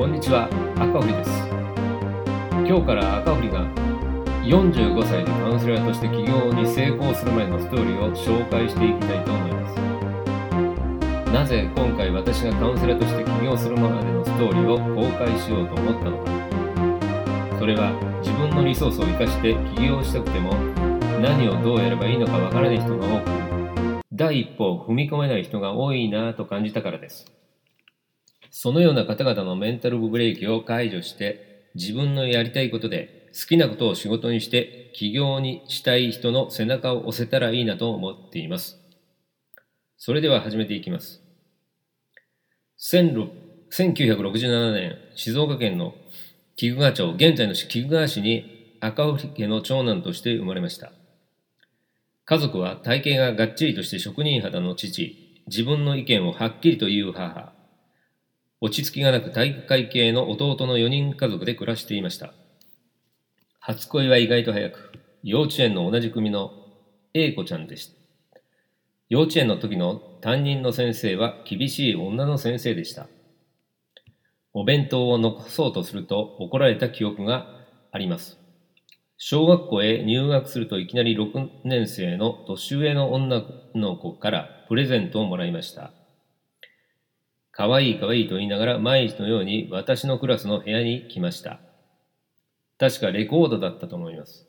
[0.00, 0.48] こんにちは
[0.80, 1.30] 赤堀です。
[2.64, 3.68] 今日から赤堀が
[4.48, 11.32] 45歳でカウンセラーとして起業に成功する前のストーリーを紹介していきたいと思います。
[11.36, 17.58] なぜ今回私がカウンセラーとして起業するまでのストーリーを公開しようと思ったのか。
[17.58, 17.92] それは
[18.24, 20.54] 自分のリソースを生かして起業したくても
[21.20, 27.39] 何をどうやればいいのかわからない人が多く第一歩を踏み込めない人が多いなぁと感じたからです。
[28.50, 38.80] そのような方々のメンタルブレーキを解除して自分のやりたいことで好きなことを仕事にして起業にしたい人の背中を押せたらいいなと思っています。
[39.96, 41.22] それでは始めていきます。
[42.78, 45.94] 1967年、静岡県の
[46.56, 50.90] 菊川町、現在の菊川市に赤堀家の長男として生まれました。
[52.24, 57.52] 家族は体型ががっちりとして職人肌の父、自分の意見をはっきりと言う母、
[58.62, 62.34] 落ち着きがなく体育会系の弟の4人家族で暮らしていました。
[63.58, 66.52] 初恋は意外と早く、幼稚園の同じ組の
[67.14, 67.94] A 子ちゃんでした。
[69.08, 73.08] 幼稚園の時の担任の先生は厳しい女の先生でした。
[74.52, 77.46] お弁当を残そうとすると怒られた記憶が
[77.92, 78.38] あります。
[79.16, 83.42] 小学校へ入学するといきなり6年生の年上の女
[83.74, 85.92] の子からプレゼントをもらいました。
[87.52, 91.60] かわいいかわいいと言いながら毎日のように私のクラスの部屋に来ました。
[92.78, 94.46] 確かレコードだったと思います。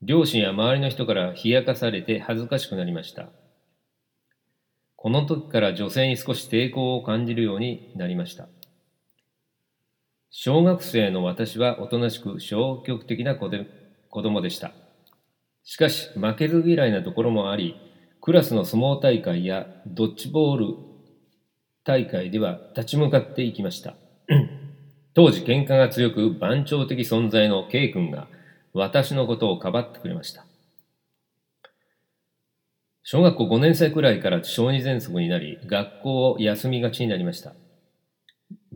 [0.00, 3.28] 両親や周りの人から冷やかされて恥ずかしくなりました。
[4.96, 8.48] この時から女性に少し抵抗を感じるようになりました。
[10.30, 13.66] 小学生の私はおとなしく消極的な子で
[14.10, 14.72] 子供でした。
[15.64, 17.76] しかし負けず嫌いなところもあり、
[18.20, 20.66] クラスの相撲大会やドッジボール
[21.84, 23.94] 大会では立ち向かっていきました。
[25.14, 28.28] 当時喧嘩が強く番長的存在の K 君が
[28.72, 30.46] 私のことをかばってくれました。
[33.02, 37.52] 小学校5年生くらいから小児喘息になり、学校を休みがちになりました。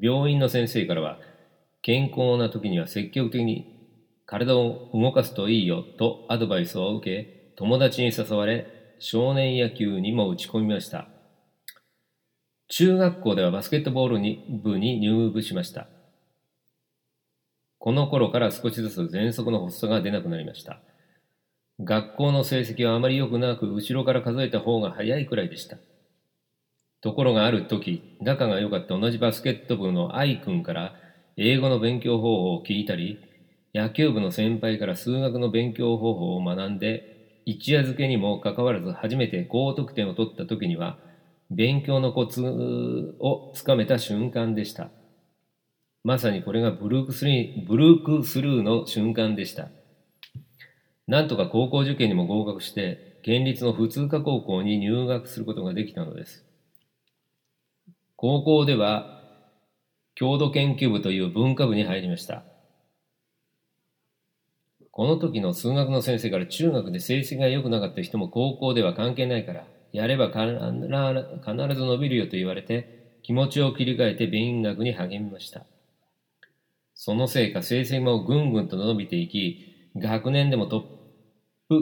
[0.00, 1.18] 病院の先生からは、
[1.82, 3.74] 健康な時には積極的に
[4.24, 8.66] 体を動かすといいよとアドバイスを受け、友達に誘われ、
[8.98, 11.06] 少年野球にも打ち込みました。
[12.68, 15.86] 中学校ではバスケットボールに部に入部しました。
[17.78, 20.80] この頃から少しずつ喘息の発作が出なくなりました。
[21.80, 25.76] 学校の成績はあまり良くなく、後ろから数えた方が早いくらいでした。
[27.02, 30.94] ところがある時、仲が良かった同じバスケット部の愛くんから
[31.36, 33.18] 英語の勉強方法を聞いたり、
[33.74, 40.96] 野球部の先輩から数学の勉強方法を学んで、一夜漬けにもかかわらず初めて高得点を取った時には、
[41.50, 42.42] 勉強のコツ
[43.20, 44.90] をつかめた瞬間でした。
[46.02, 49.68] まさにこれがブルークスルーブルークスルーの瞬間でした。
[51.06, 56.44] なんとか高校受験にも合格して、県立の普通科高校に入学することができたのです。
[58.16, 59.22] 高校では、
[60.14, 62.44] 郷土研究部という文化部に入りました。
[64.90, 70.44] この時の数学の先生から中学で成績が良くなかった人も高校では関係ないから、やれば必
[71.78, 75.64] ず伸びるよと言われて、気持ちを切り替えて勉学に励みました。
[76.94, 80.82] そのせいか成績もぐんぐんと伸びていき、学年でもトッ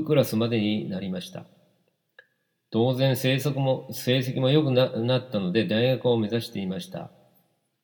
[0.01, 1.47] プクラスまでになりました。
[2.71, 7.11] 当然成績も、成績も良くなったので大学を目指していました。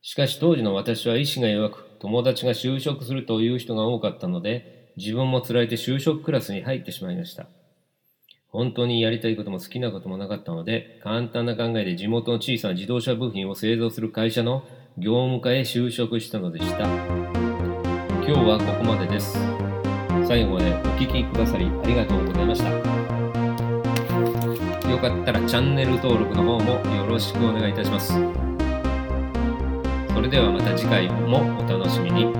[0.02, 7.46] しかし当時の私は意志が弱く、友達が就職するという人が多かったので、自分も辛いて就職クラスに入ってしまいました。
[8.50, 14.64] 本当にやりたいことも好きなこともなかったので、簡単な考えで地元の小さな自動車部品を製造する会社の
[14.96, 16.84] 業務課へ就職したのでした。
[16.84, 19.38] 今日はここまでです。
[20.26, 22.70] 最後までお聴きくださりありがとうございました。
[24.90, 28.14] よかったらチャンネル登録の方もよろしくお願いいたします。
[30.14, 32.32] それではまた次回もお楽しみに。